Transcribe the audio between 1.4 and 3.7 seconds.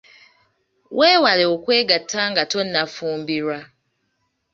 okwegatta nga tonnafumbirwa.